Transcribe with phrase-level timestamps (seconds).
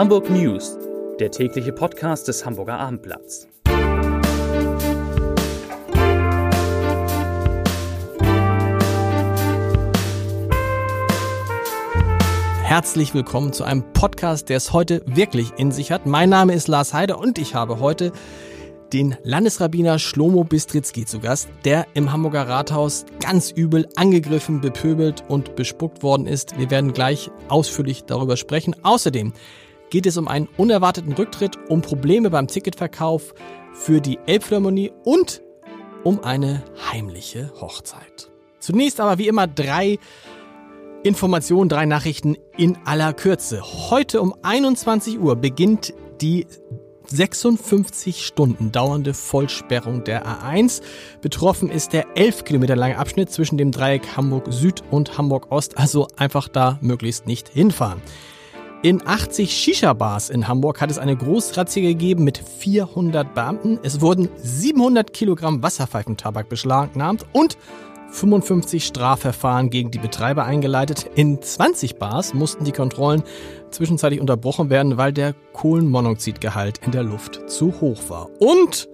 [0.00, 0.78] Hamburg News,
[1.18, 3.46] der tägliche Podcast des Hamburger Abendblatts.
[12.62, 16.06] Herzlich willkommen zu einem Podcast, der es heute wirklich in sich hat.
[16.06, 18.10] Mein Name ist Lars Heider und ich habe heute
[18.94, 25.56] den Landesrabbiner Schlomo Bistritzki zu Gast, der im Hamburger Rathaus ganz übel angegriffen, bepöbelt und
[25.56, 26.58] bespuckt worden ist.
[26.58, 28.74] Wir werden gleich ausführlich darüber sprechen.
[28.82, 29.34] Außerdem
[29.90, 33.34] geht es um einen unerwarteten Rücktritt, um Probleme beim Ticketverkauf
[33.74, 35.42] für die Elbphilharmonie und
[36.04, 38.30] um eine heimliche Hochzeit.
[38.58, 39.98] Zunächst aber wie immer drei
[41.02, 43.62] Informationen, drei Nachrichten in aller Kürze.
[43.90, 46.46] Heute um 21 Uhr beginnt die
[47.06, 50.82] 56 Stunden dauernde Vollsperrung der A1.
[51.22, 55.76] Betroffen ist der 11 Kilometer lange Abschnitt zwischen dem Dreieck Hamburg Süd und Hamburg Ost,
[55.76, 58.00] also einfach da möglichst nicht hinfahren.
[58.82, 63.78] In 80 Shisha-Bars in Hamburg hat es eine Großrazzia gegeben mit 400 Beamten.
[63.82, 67.58] Es wurden 700 Kilogramm Wasserpfeifentabak beschlagnahmt und
[68.10, 71.10] 55 Strafverfahren gegen die Betreiber eingeleitet.
[71.14, 73.22] In 20 Bars mussten die Kontrollen
[73.70, 78.30] zwischenzeitlich unterbrochen werden, weil der Kohlenmonoxidgehalt in der Luft zu hoch war.
[78.38, 78.88] Und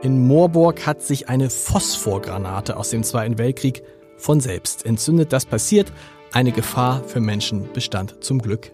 [0.00, 3.82] in Moorburg hat sich eine Phosphorgranate aus dem Zweiten Weltkrieg
[4.16, 5.32] von selbst entzündet.
[5.32, 5.92] Das passiert.
[6.32, 8.70] Eine Gefahr für Menschen bestand zum Glück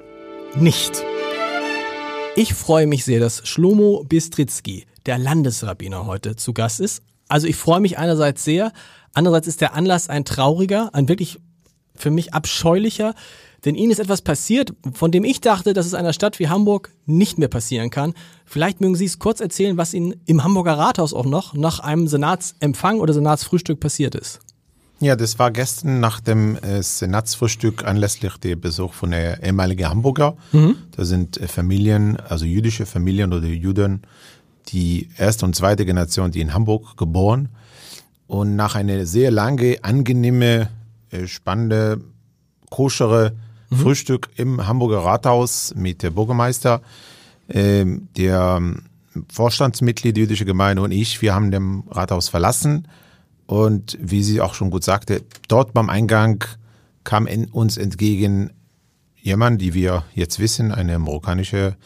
[0.57, 1.05] nicht.
[2.37, 7.03] Ich freue mich sehr, dass Schlomo Bistritzki, der Landesrabbiner, heute zu Gast ist.
[7.29, 8.73] Also ich freue mich einerseits sehr,
[9.15, 11.41] Andererseits ist der Anlass ein trauriger, ein wirklich
[11.95, 13.15] für mich abscheulicher,
[13.65, 16.91] denn ihnen ist etwas passiert, von dem ich dachte, dass es einer Stadt wie Hamburg
[17.07, 18.13] nicht mehr passieren kann.
[18.45, 22.09] Vielleicht mögen Sie es kurz erzählen, was Ihnen im Hamburger Rathaus auch noch nach einem
[22.09, 24.41] Senatsempfang oder Senatsfrühstück passiert ist.
[25.01, 30.37] Ja, das war gestern nach dem äh, Senatsfrühstück anlässlich der Besuch von der ehemaligen Hamburger.
[30.53, 30.77] Mhm.
[30.97, 34.03] Da sind äh, Familien, also jüdische Familien oder Juden,
[34.69, 37.49] die erste und zweite Generation, die in Hamburg geboren
[38.27, 40.69] und nach einer sehr lange, angenehme,
[41.11, 42.01] äh, spannende,
[42.71, 43.35] koschere
[43.71, 43.77] mhm.
[43.77, 46.81] Frühstück im Hamburger Rathaus mit der Bürgermeister,
[47.49, 47.85] äh,
[48.17, 48.83] der ähm,
[49.31, 52.89] Vorstandsmitglied der jüdischen Gemeinde und ich, wir haben dem Rathaus verlassen.
[53.47, 56.45] Und wie sie auch schon gut sagte, dort beim Eingang
[57.05, 58.51] kam uns entgegen
[59.17, 61.77] jemand, die wir jetzt wissen, eine marokkanische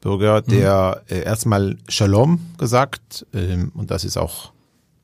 [0.00, 1.16] Bürger, der mhm.
[1.16, 4.52] äh, erstmal Shalom gesagt, ähm, und das ist auch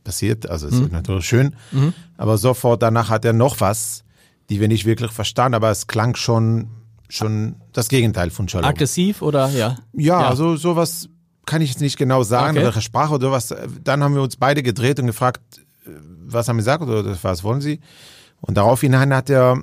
[0.05, 0.49] passiert.
[0.49, 0.85] Also es mhm.
[0.85, 1.55] ist natürlich schön.
[1.73, 1.93] Mhm.
[2.17, 4.05] Aber sofort danach hat er noch was,
[4.49, 6.69] die wir nicht wirklich verstanden, aber es klang schon,
[7.09, 8.69] schon das Gegenteil von Shalom.
[8.69, 9.77] Aggressiv oder ja?
[9.93, 10.29] Ja, ja.
[10.29, 11.09] also sowas
[11.45, 12.67] kann ich jetzt nicht genau sagen, okay.
[12.67, 13.55] welche Sprache oder was.
[13.85, 15.41] Dann haben wir uns beide gedreht und gefragt,
[16.27, 17.81] was haben Sie gesagt oder was wollen Sie?
[18.41, 19.63] Und darauf hinein hat er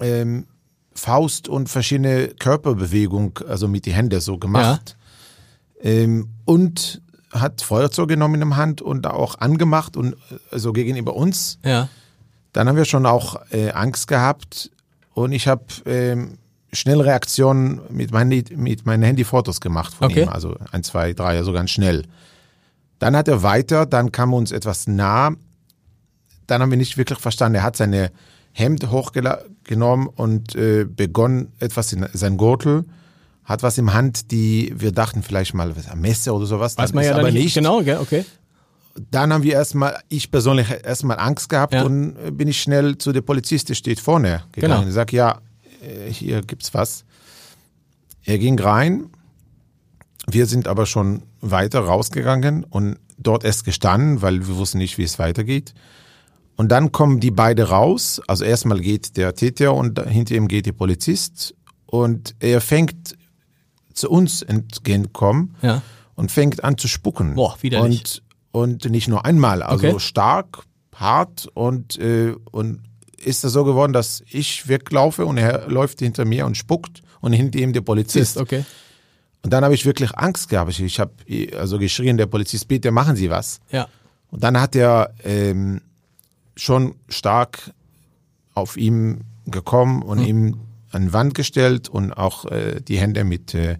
[0.00, 0.46] ähm,
[0.94, 4.96] Faust und verschiedene Körperbewegungen, also mit die Hände so gemacht.
[5.82, 5.90] Ja.
[5.90, 7.00] Ähm, und
[7.32, 11.58] hat Feuerzeug genommen in der Hand und auch angemacht und so also gegenüber uns.
[11.64, 11.88] Ja.
[12.52, 14.70] Dann haben wir schon auch äh, Angst gehabt
[15.14, 16.38] und ich habe ähm,
[16.72, 20.22] schnell Reaktionen mit, mein, mit meinen Handyfotos gemacht von okay.
[20.22, 22.04] ihm, also ein, zwei, drei, also ganz schnell.
[22.98, 25.32] Dann hat er weiter, dann kam uns etwas nah,
[26.46, 28.10] dann haben wir nicht wirklich verstanden, er hat seine
[28.52, 32.84] Hemd hochgenommen und äh, begonnen etwas in sein Gürtel
[33.44, 36.76] hat was im Hand, die wir dachten vielleicht mal ein Messer oder sowas.
[36.78, 37.54] Weiß man ja aber nicht.
[37.54, 38.24] Genau, okay.
[39.10, 41.82] Dann haben wir erstmal, ich persönlich erstmal Angst gehabt ja.
[41.82, 44.74] und bin ich schnell zu der Polizist, der steht vorne gegangen.
[44.74, 44.88] Genau.
[44.88, 45.40] Ich sag, ja,
[45.82, 47.04] äh, hier gibt's was.
[48.24, 49.06] Er ging rein.
[50.26, 55.04] Wir sind aber schon weiter rausgegangen und dort erst gestanden, weil wir wussten nicht, wie
[55.04, 55.74] es weitergeht.
[56.62, 58.22] Und dann kommen die beide raus.
[58.28, 61.56] Also erstmal geht der Täter und hinter ihm geht der Polizist.
[61.86, 63.16] Und er fängt
[63.94, 65.82] zu uns entgegenkommen ja.
[66.14, 67.34] und fängt an zu spucken.
[67.34, 68.22] Boah, widerlich.
[68.52, 69.98] Und, und nicht nur einmal, also okay.
[69.98, 70.62] stark,
[70.94, 72.84] hart und, äh, und
[73.16, 77.32] ist es so geworden, dass ich weglaufe und er läuft hinter mir und spuckt und
[77.32, 78.36] hinter ihm der Polizist.
[78.36, 78.64] Ist, okay.
[79.42, 80.70] Und dann habe ich wirklich Angst gehabt.
[80.70, 81.12] Ich, ich habe
[81.58, 83.58] also geschrien, der Polizist, bitte machen Sie was.
[83.72, 83.88] Ja.
[84.30, 85.80] Und dann hat er ähm,
[86.56, 87.72] schon stark
[88.54, 90.24] auf ihm gekommen und mhm.
[90.24, 90.56] ihm
[90.90, 93.78] an die Wand gestellt und auch äh, die Hände mit äh,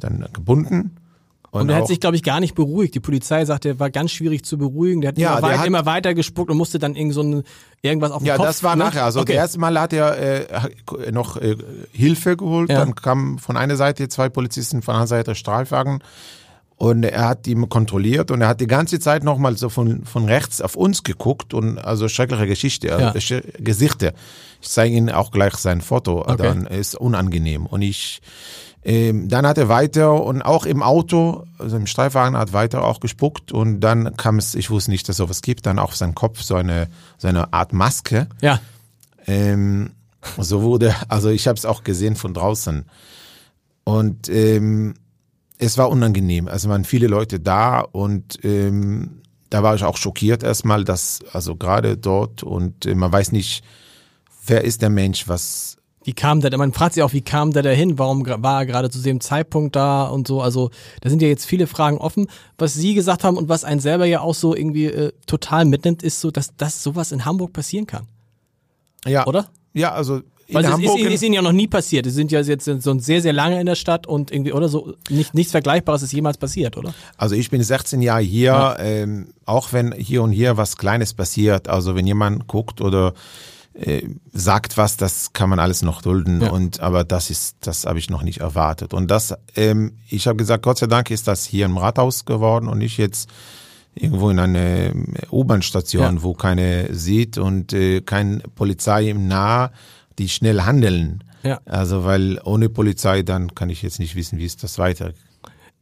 [0.00, 0.96] dann gebunden.
[1.50, 2.94] Und, und er hat sich, glaube ich, gar nicht beruhigt.
[2.94, 5.02] Die Polizei sagt, er war ganz schwierig zu beruhigen.
[5.02, 7.22] Der hat, ja, immer, der weit, hat immer, weiter gespuckt und musste dann irgend so
[7.22, 7.42] ein,
[7.82, 8.44] irgendwas auf den ja, Kopf.
[8.44, 8.84] Ja, das war ne?
[8.84, 9.04] nachher.
[9.04, 9.34] Also okay.
[9.34, 11.56] das erste Mal hat er äh, noch äh,
[11.92, 12.70] Hilfe geholt.
[12.70, 12.78] Ja.
[12.78, 16.02] Dann kamen von einer Seite zwei Polizisten, von einer Seite Streifwagen.
[16.82, 20.24] Und er hat ihn kontrolliert und er hat die ganze Zeit nochmal so von, von
[20.24, 22.96] rechts auf uns geguckt und also schreckliche Geschichte, ja.
[22.96, 24.12] also Gesichter.
[24.60, 26.36] Ich zeige Ihnen auch gleich sein Foto, okay.
[26.38, 27.66] dann ist unangenehm.
[27.66, 28.20] Und ich,
[28.84, 32.98] Ähm, dann hat er weiter und auch im Auto, also im Streifwagen hat weiter auch
[32.98, 36.16] gespuckt und dann kam es, ich wusste nicht, dass es sowas gibt, dann auf seinen
[36.16, 38.26] Kopf so eine, so eine Art Maske.
[38.40, 38.58] Ja.
[39.28, 39.92] Ähm,
[40.36, 42.86] so wurde, also ich habe es auch gesehen von draußen.
[43.84, 44.94] Und ähm,
[45.62, 46.48] es war unangenehm.
[46.48, 51.56] Also waren viele Leute da und ähm, da war ich auch schockiert erstmal, dass, also
[51.56, 53.62] gerade dort und äh, man weiß nicht,
[54.46, 55.76] wer ist der Mensch, was.
[56.04, 57.96] Wie kam der, man fragt sich auch, wie kam der dahin?
[57.96, 60.40] Warum war er gerade zu dem Zeitpunkt da und so?
[60.40, 60.70] Also,
[61.00, 62.26] da sind ja jetzt viele Fragen offen.
[62.58, 66.02] Was Sie gesagt haben und was einen selber ja auch so irgendwie äh, total mitnimmt,
[66.02, 68.08] ist so, dass das sowas in Hamburg passieren kann.
[69.06, 69.26] Ja.
[69.28, 69.48] Oder?
[69.74, 70.98] Ja, also in Weil es Hamburg.
[71.00, 72.04] ist, ist ihnen ja noch nie passiert.
[72.06, 74.94] Sie sind ja jetzt so sehr, sehr lange in der Stadt und irgendwie, oder so,
[75.10, 76.94] nicht, nichts Vergleichbares ist jemals passiert, oder?
[77.16, 78.78] Also ich bin 16 Jahre hier, Ja.
[78.78, 83.14] ähm, auch wenn hier und hier was Kleines passiert, also wenn jemand guckt oder
[83.74, 84.02] äh,
[84.32, 86.42] sagt was, das kann man alles noch dulden.
[86.42, 86.50] Ja.
[86.50, 88.92] Und aber das ist, das habe ich noch nicht erwartet.
[88.92, 92.68] Und das, ähm, ich habe gesagt, Gott sei Dank ist das hier im Rathaus geworden
[92.68, 93.30] und nicht jetzt
[93.94, 96.22] irgendwo in eine ähm, U-Bahn-Station, Ja.
[96.22, 99.70] wo keine sieht und äh, kein Polizei im Nah,
[100.18, 101.24] die schnell handeln.
[101.42, 101.60] Ja.
[101.64, 105.12] Also weil ohne Polizei, dann kann ich jetzt nicht wissen, wie es das weiter.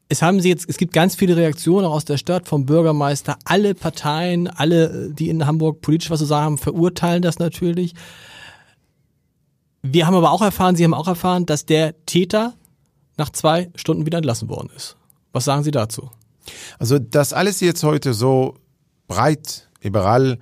[0.09, 3.39] Es haben sie jetzt, es gibt ganz viele Reaktionen aus der Stadt, vom Bürgermeister.
[3.45, 7.95] Alle Parteien, alle, die in Hamburg politisch was zu sagen haben, verurteilen das natürlich.
[9.83, 12.55] Wir haben aber auch erfahren, Sie haben auch erfahren, dass der Täter
[13.17, 14.97] nach zwei Stunden wieder entlassen worden ist.
[15.33, 16.11] Was sagen Sie dazu?
[16.79, 18.57] Also das alles jetzt heute so
[19.07, 20.39] breit, überall,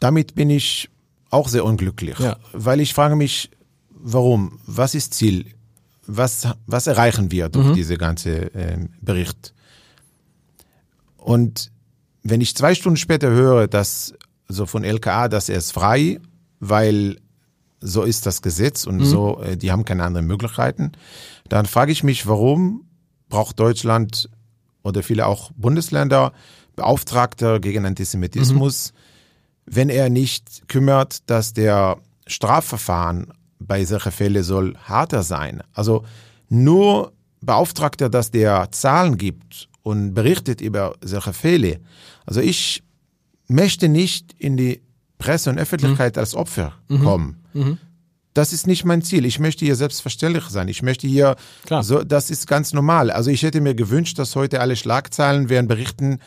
[0.00, 0.88] damit bin ich
[1.30, 2.18] auch sehr unglücklich.
[2.18, 2.36] Ja.
[2.52, 3.50] Weil ich frage mich,
[3.90, 4.58] warum?
[4.66, 5.46] Was ist Ziel?
[6.06, 9.54] Was, was erreichen wir durch diese ganze ähm, Bericht?
[11.16, 11.70] Und
[12.22, 14.14] wenn ich zwei Stunden später höre, dass
[14.48, 16.20] so von LKA, dass er ist frei,
[16.58, 17.18] weil
[17.80, 20.92] so ist das Gesetz und so, äh, die haben keine anderen Möglichkeiten,
[21.48, 22.84] dann frage ich mich, warum
[23.28, 24.28] braucht Deutschland
[24.82, 26.32] oder viele auch Bundesländer
[26.76, 28.92] Beauftragter gegen Antisemitismus,
[29.70, 35.62] wenn er nicht kümmert, dass der Strafverfahren bei solchen Fällen soll harter sein.
[35.72, 36.04] Also
[36.48, 41.80] nur Beauftragter, dass der Zahlen gibt und berichtet über solche Fälle.
[42.26, 42.82] Also ich
[43.46, 44.82] möchte nicht in die
[45.18, 47.36] Presse und Öffentlichkeit als Opfer kommen.
[48.34, 49.24] Das ist nicht mein Ziel.
[49.24, 50.68] Ich möchte hier selbstverständlich sein.
[50.68, 51.36] Ich möchte hier,
[51.66, 51.82] Klar.
[51.82, 53.10] so, das ist ganz normal.
[53.10, 56.20] Also ich hätte mir gewünscht, dass heute alle Schlagzeilen werden berichten,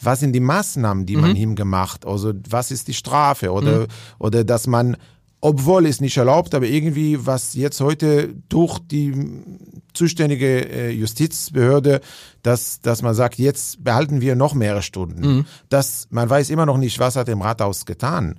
[0.00, 3.86] was sind die Maßnahmen, die man ihm gemacht, also was ist die Strafe oder,
[4.18, 4.96] oder dass man,
[5.40, 9.12] obwohl es nicht erlaubt, aber irgendwie, was jetzt heute durch die
[9.94, 12.00] zuständige äh, Justizbehörde,
[12.42, 15.46] dass, dass man sagt, jetzt behalten wir noch mehrere Stunden.
[15.68, 18.38] Das, man weiß immer noch nicht, was hat im Rathaus getan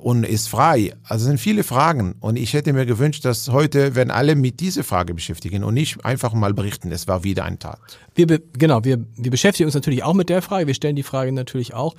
[0.00, 0.94] und ist frei.
[1.04, 4.60] Also es sind viele Fragen und ich hätte mir gewünscht, dass heute werden alle mit
[4.60, 7.78] dieser Frage beschäftigen und nicht einfach mal berichten, es war wieder ein Tat.
[8.14, 10.66] Wir, genau, wir, wir beschäftigen uns natürlich auch mit der Frage.
[10.66, 11.94] Wir stellen die Frage natürlich auch.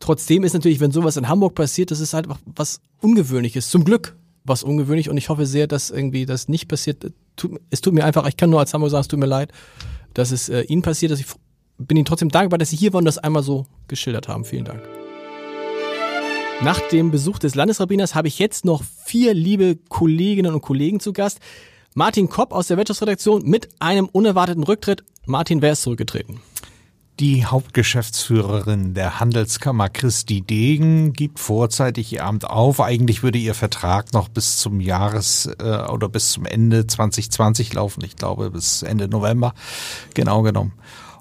[0.00, 3.70] Trotzdem ist natürlich, wenn sowas in Hamburg passiert, das ist halt einfach was Ungewöhnliches.
[3.70, 7.12] Zum Glück was ungewöhnlich und ich hoffe sehr, dass irgendwie das nicht passiert.
[7.70, 9.52] Es tut mir einfach, ich kann nur als Hamburger sagen, es tut mir leid,
[10.14, 11.20] dass es äh, Ihnen passiert ist.
[11.20, 11.26] Ich
[11.78, 14.44] bin Ihnen trotzdem dankbar, dass Sie hier waren und das einmal so geschildert haben.
[14.44, 14.99] Vielen Dank.
[16.62, 21.14] Nach dem Besuch des Landesrabbiners habe ich jetzt noch vier liebe Kolleginnen und Kollegen zu
[21.14, 21.40] Gast.
[21.94, 25.02] Martin Kopp aus der Wirtschaftsredaktion mit einem unerwarteten Rücktritt.
[25.24, 26.40] Martin, wer ist zurückgetreten?
[27.18, 32.80] Die Hauptgeschäftsführerin der Handelskammer Christi Degen gibt vorzeitig ihr Amt auf.
[32.80, 38.04] Eigentlich würde ihr Vertrag noch bis zum Jahres äh, oder bis zum Ende 2020 laufen.
[38.04, 39.54] Ich glaube bis Ende November,
[40.12, 40.72] genau genommen.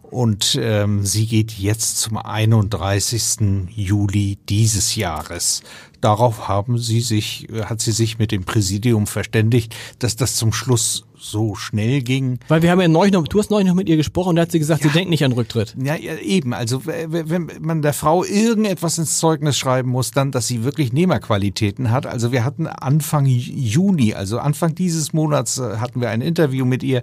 [0.09, 3.67] Und ähm, sie geht jetzt zum 31.
[3.75, 5.61] Juli dieses Jahres.
[6.01, 11.05] Darauf haben sie sich, hat sie sich mit dem Präsidium verständigt, dass das zum Schluss
[11.19, 12.39] so schnell ging.
[12.47, 14.43] Weil wir haben ja neulich noch, du hast neulich noch mit ihr gesprochen und da
[14.43, 15.75] hat sie gesagt, sie denkt nicht an Rücktritt.
[15.81, 16.53] Ja, ja, eben.
[16.53, 21.91] Also wenn man der Frau irgendetwas ins Zeugnis schreiben muss, dann, dass sie wirklich Nehmerqualitäten
[21.91, 22.05] hat.
[22.05, 26.83] Also wir hatten Anfang Juni, also Anfang dieses Monats äh, hatten wir ein Interview mit
[26.83, 26.99] ihr.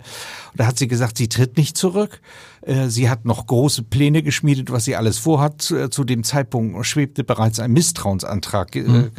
[0.52, 2.20] Und da hat sie gesagt, sie tritt nicht zurück.
[2.62, 5.62] Äh, Sie hat noch große Pläne geschmiedet, was sie alles vorhat.
[5.62, 9.10] Zu äh, zu dem Zeitpunkt schwebte bereits ein Misstrauensantrag ge-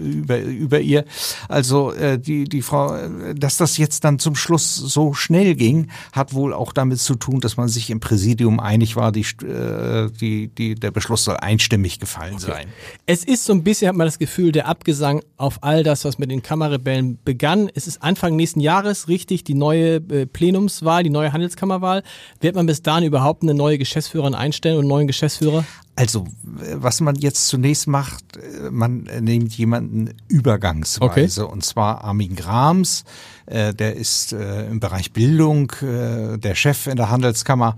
[0.00, 1.04] über, über ihr.
[1.48, 2.96] Also die, die Frau,
[3.34, 7.40] dass das jetzt dann zum Schluss so schnell ging, hat wohl auch damit zu tun,
[7.40, 11.98] dass man sich im Präsidium einig war, die, äh, die, die, der Beschluss soll einstimmig
[11.98, 12.68] gefallen sein.
[13.06, 16.18] Es ist so ein bisschen, hat man das Gefühl, der Abgesang auf all das, was
[16.18, 17.68] mit den Kammerrebellen begann.
[17.74, 22.04] Es ist Anfang nächsten Jahres richtig die neue äh, Plenumswahl, die neue Handelskammerwahl.
[22.40, 25.64] Wird man bis dahin überhaupt eine neue Geschäftsführerin einstellen und einen neuen Geschäftsführer?
[25.96, 28.24] Also, was man jetzt zunächst macht,
[28.70, 31.52] man nimmt jemanden übergangsweise Okay.
[31.52, 33.04] und zwar Armin Grams,
[33.50, 37.76] äh, der ist äh, im Bereich Bildung äh, der Chef in der Handelskammer.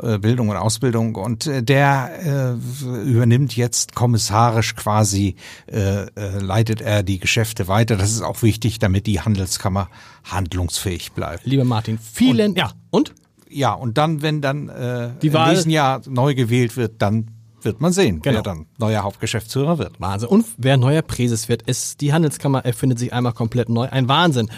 [0.00, 5.34] äh, Bildung und Ausbildung und äh, der äh, übernimmt jetzt kommissarisch quasi,
[5.66, 7.96] äh, äh, leitet er die Geschäfte weiter.
[7.96, 9.88] Das ist auch wichtig, damit die Handelskammer
[10.22, 11.44] handlungsfähig bleibt.
[11.46, 13.12] Lieber Martin, vielen, ja, und?
[13.50, 17.30] Ja, und dann, wenn dann äh, Die Wahl- im nächsten Jahr neu gewählt wird, dann
[17.62, 18.36] wird man sehen, Genau.
[18.36, 19.98] wer dann neuer Hauptgeschäftsführer wird.
[20.00, 20.28] Wahnsinn.
[20.28, 23.88] Und wer neuer Präses wird, ist, die Handelskammer erfindet sich einmal komplett neu.
[23.88, 24.48] Ein Wahnsinn.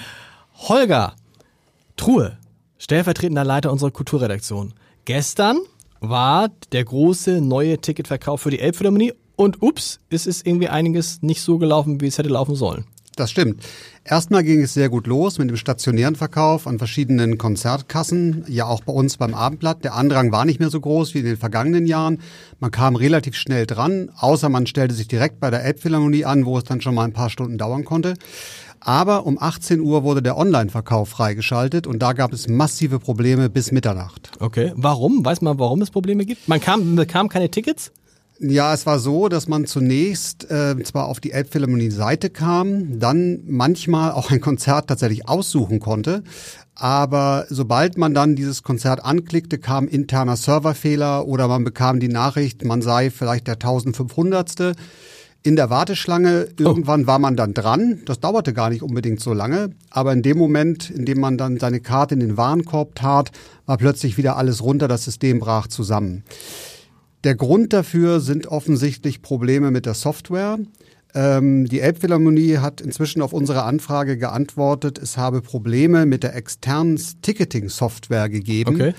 [0.69, 1.15] Holger
[1.97, 2.37] Truhe,
[2.79, 4.75] stellvertretender Leiter unserer Kulturredaktion.
[5.07, 5.59] Gestern
[6.01, 11.41] war der große neue Ticketverkauf für die Elbphilharmonie und ups, es ist irgendwie einiges nicht
[11.41, 12.85] so gelaufen, wie es hätte laufen sollen.
[13.21, 13.63] Das stimmt.
[14.03, 18.81] Erstmal ging es sehr gut los mit dem stationären Verkauf an verschiedenen Konzertkassen, ja auch
[18.81, 19.85] bei uns beim Abendblatt.
[19.85, 22.23] Der Andrang war nicht mehr so groß wie in den vergangenen Jahren.
[22.61, 26.57] Man kam relativ schnell dran, außer man stellte sich direkt bei der Elbphilharmonie an, wo
[26.57, 28.15] es dann schon mal ein paar Stunden dauern konnte.
[28.81, 33.71] Aber um 18 Uhr wurde der Online-Verkauf freigeschaltet und da gab es massive Probleme bis
[33.71, 34.31] Mitternacht.
[34.41, 34.73] Okay.
[34.77, 35.23] Warum?
[35.27, 36.49] Weiß man, warum es Probleme gibt?
[36.49, 37.93] Man kam, bekam keine Tickets?
[38.43, 44.13] Ja, es war so, dass man zunächst äh, zwar auf die Elbphilharmonie-Seite kam, dann manchmal
[44.13, 46.23] auch ein Konzert tatsächlich aussuchen konnte,
[46.75, 52.65] aber sobald man dann dieses Konzert anklickte, kam interner Serverfehler oder man bekam die Nachricht,
[52.65, 54.75] man sei vielleicht der 1500.
[55.43, 58.01] In der Warteschlange, irgendwann war man dann dran.
[58.07, 59.71] Das dauerte gar nicht unbedingt so lange.
[59.91, 63.31] Aber in dem Moment, in dem man dann seine Karte in den Warenkorb tat,
[63.67, 66.25] war plötzlich wieder alles runter, das System brach zusammen.
[67.25, 70.59] Der Grund dafür sind offensichtlich Probleme mit der Software.
[71.15, 77.01] Ähm, die Elbphilharmonie hat inzwischen auf unsere Anfrage geantwortet, es habe Probleme mit der externen
[77.23, 78.77] Ticketing-Software gegeben.
[78.77, 78.95] Okay.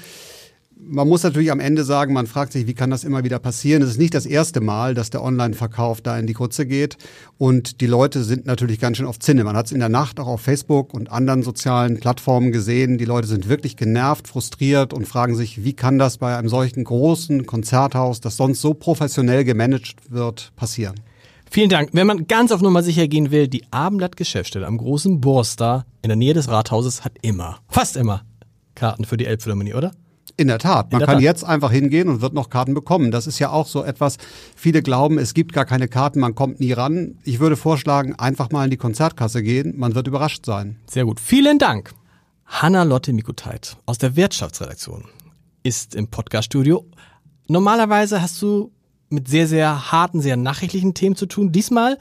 [0.93, 3.81] Man muss natürlich am Ende sagen, man fragt sich, wie kann das immer wieder passieren?
[3.81, 6.97] Es ist nicht das erste Mal, dass der Online-Verkauf da in die Grütze geht.
[7.37, 9.45] Und die Leute sind natürlich ganz schön auf Zinne.
[9.45, 12.97] Man hat es in der Nacht auch auf Facebook und anderen sozialen Plattformen gesehen.
[12.97, 16.83] Die Leute sind wirklich genervt, frustriert und fragen sich, wie kann das bei einem solchen
[16.83, 20.95] großen Konzerthaus, das sonst so professionell gemanagt wird, passieren?
[21.49, 21.91] Vielen Dank.
[21.93, 26.17] Wenn man ganz auf Nummer sicher gehen will, die Abendblatt-Geschäftsstelle am großen Borstar in der
[26.17, 28.23] Nähe des Rathauses hat immer, fast immer,
[28.75, 29.93] Karten für die Elbphilharmonie, oder?
[30.41, 30.91] In der Tat.
[30.91, 31.23] Man der kann Tat.
[31.23, 33.11] jetzt einfach hingehen und wird noch Karten bekommen.
[33.11, 34.17] Das ist ja auch so etwas,
[34.55, 37.19] viele glauben, es gibt gar keine Karten, man kommt nie ran.
[37.23, 40.77] Ich würde vorschlagen, einfach mal in die Konzertkasse gehen, man wird überrascht sein.
[40.89, 41.19] Sehr gut.
[41.19, 41.93] Vielen Dank.
[42.47, 45.05] Hanna-Lotte Mikuteit aus der Wirtschaftsredaktion
[45.61, 46.85] ist im Podcaststudio.
[47.47, 48.71] Normalerweise hast du
[49.09, 51.51] mit sehr, sehr harten, sehr nachrichtlichen Themen zu tun.
[51.51, 51.99] Diesmal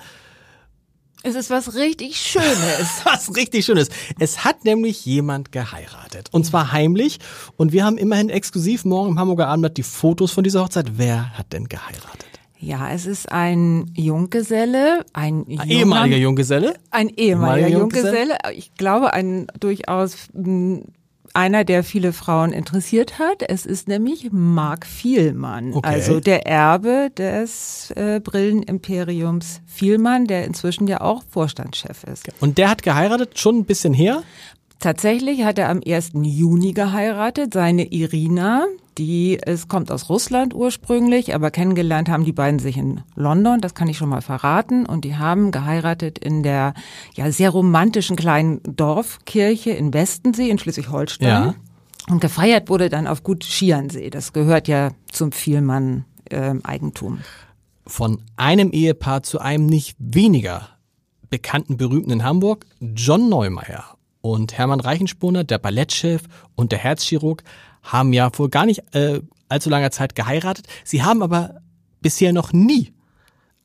[1.23, 3.00] Es ist was richtig Schönes.
[3.05, 3.89] was richtig Schönes.
[4.19, 6.29] Es hat nämlich jemand geheiratet.
[6.33, 7.19] Und zwar heimlich.
[7.57, 10.93] Und wir haben immerhin exklusiv morgen im Hamburger Abendblatt die Fotos von dieser Hochzeit.
[10.97, 12.27] Wer hat denn geheiratet?
[12.59, 16.75] Ja, es ist ein Junggeselle, ein, Ein junger- ehemaliger Junggeselle?
[16.91, 18.37] ein ehemaliger Ehemaliger Junggeselle.
[18.55, 20.83] Ich glaube, ein durchaus mh,
[21.34, 23.42] einer, der viele Frauen interessiert hat.
[23.49, 25.88] Es ist nämlich Marc Vielmann, Okay.
[25.88, 32.28] also der Erbe des äh, Brillenimperiums Vielmann, der inzwischen ja auch Vorstandschef ist.
[32.40, 34.22] Und der hat geheiratet, schon ein bisschen her.
[34.80, 36.12] Tatsächlich hat er am 1.
[36.22, 38.64] Juni geheiratet, seine Irina,
[38.96, 43.75] die es kommt aus Russland ursprünglich, aber kennengelernt haben die beiden sich in London, das
[43.75, 46.72] kann ich schon mal verraten, und die haben geheiratet in der
[47.14, 51.28] ja sehr romantischen kleinen Dorfkirche in Westensee in Schleswig-Holstein.
[51.28, 51.54] Ja.
[52.08, 54.08] Und gefeiert wurde dann auf Gut Schierensee.
[54.08, 57.20] Das gehört ja zum Vielmann ähm, Eigentum.
[57.87, 60.68] Von einem Ehepaar zu einem nicht weniger
[61.28, 66.23] bekannten Berühmten in Hamburg, John Neumeier und Hermann Reichenspurner, der Ballettchef
[66.55, 67.43] und der Herzchirurg,
[67.83, 70.67] haben ja vor gar nicht äh, allzu langer Zeit geheiratet.
[70.85, 71.61] Sie haben aber
[72.00, 72.93] bisher noch nie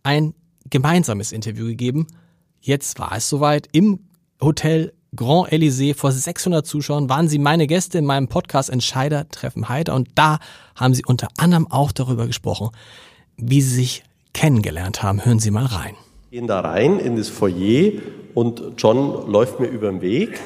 [0.03, 0.33] ein
[0.69, 2.07] gemeinsames Interview gegeben.
[2.61, 3.67] Jetzt war es soweit.
[3.71, 3.99] Im
[4.41, 9.69] Hotel Grand Elysée vor 600 Zuschauern waren sie meine Gäste in meinem Podcast Entscheider treffen
[9.69, 10.39] Heider und da
[10.75, 12.71] haben sie unter anderem auch darüber gesprochen,
[13.37, 15.23] wie sie sich kennengelernt haben.
[15.23, 15.95] Hören Sie mal rein.
[16.31, 17.93] gehen da rein in das Foyer
[18.35, 20.39] und John läuft mir über den Weg.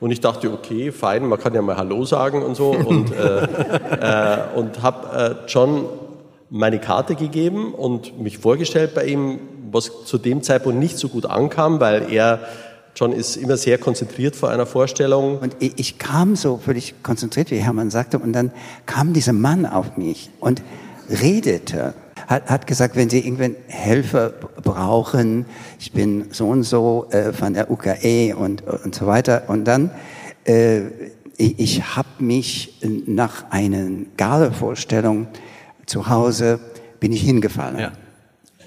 [0.00, 2.70] Und ich dachte, okay, fein, man kann ja mal Hallo sagen und so.
[2.86, 5.84] Und, äh, äh, und habe äh, John
[6.50, 9.38] meine Karte gegeben und mich vorgestellt bei ihm,
[9.70, 12.40] was zu dem Zeitpunkt nicht so gut ankam, weil er,
[12.94, 15.38] John ist immer sehr konzentriert vor einer Vorstellung.
[15.38, 18.52] Und ich, ich kam so völlig konzentriert, wie Hermann sagte, und dann
[18.86, 20.62] kam dieser Mann auf mich und
[21.08, 21.94] redete,
[22.32, 25.46] hat, hat gesagt, wenn Sie irgendwann Helfer brauchen,
[25.78, 29.44] ich bin so und so äh, von der UKE und, und so weiter.
[29.48, 29.90] Und dann,
[30.44, 30.80] äh,
[31.36, 35.28] ich, ich habe mich nach einer Gala-Vorstellung
[35.86, 36.60] zu Hause
[37.00, 37.78] bin ich hingefallen.
[37.78, 37.92] Ja.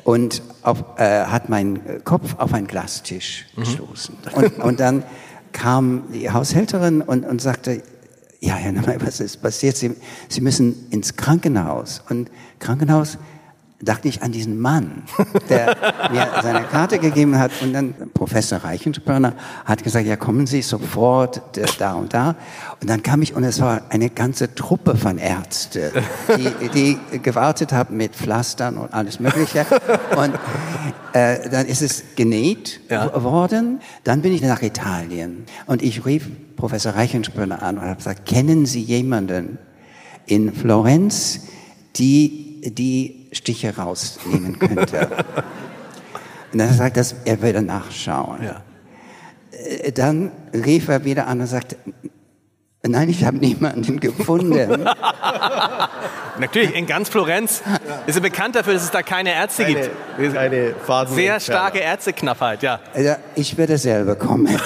[0.03, 4.15] Und auf, äh, hat meinen Kopf auf einen Glastisch gestoßen.
[4.36, 5.03] Und, und dann
[5.51, 7.81] kam die Haushälterin und, und sagte,
[8.39, 9.75] ja, Herr Neumann, was ist passiert?
[9.77, 9.95] Sie,
[10.29, 12.03] Sie müssen ins Krankenhaus.
[12.10, 12.29] Und
[12.60, 13.17] Krankenhaus
[13.82, 15.03] dachte ich an diesen Mann,
[15.50, 15.75] der
[16.12, 17.51] mir seine Karte gegeben hat.
[17.62, 19.34] Und dann Professor Reichenspörner
[19.65, 22.36] hat gesagt, ja, kommen Sie sofort äh, da und da.
[22.82, 25.91] Und dann kam ich und es war eine ganze Truppe von Ärzten,
[26.38, 26.70] die,
[27.10, 29.65] die gewartet haben mit Pflastern und alles Mögliche.
[30.17, 30.34] Und
[31.13, 33.24] äh, dann ist es genäht Ja.
[33.24, 33.79] worden.
[34.03, 38.65] Dann bin ich nach Italien und ich rief Professor Reichenspörner an und habe gesagt, kennen
[38.65, 39.58] Sie jemanden
[40.25, 41.41] in Florenz,
[41.98, 45.10] die die Stiche rausnehmen könnte?
[46.51, 48.44] und dann sagt er, er würde nachschauen.
[48.44, 48.62] Ja.
[49.51, 51.77] Äh, Dann rief er wieder an und sagte,
[52.84, 54.86] nein, ich habe niemanden gefunden.
[56.39, 57.62] Natürlich, in ganz Florenz
[58.08, 59.89] ist er bekannt dafür, dass es da keine Ärzte gibt.
[60.18, 62.80] Keine Faden Sehr starke Ärzteknappheit, ja.
[62.94, 64.48] Also, ich würde selber kommen.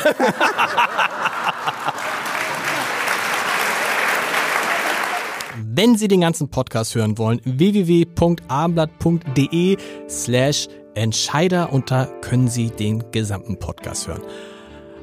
[5.79, 9.77] Wenn Sie den ganzen Podcast hören wollen, www.abendblatt.de
[10.09, 14.21] slash Entscheider und da können Sie den gesamten Podcast hören.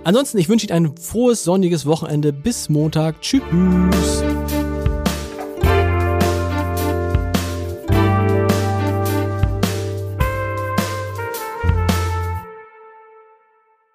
[0.05, 2.35] Ansonsten, ich wünsche Ihnen ein frohes, sonniges Wochenende.
[2.35, 3.23] Bis Montag.
[3.23, 3.43] Tschüss.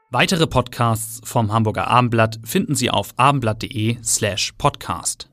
[0.10, 5.32] Weitere Podcasts vom Hamburger Abendblatt finden Sie auf abendblatt.de slash podcast.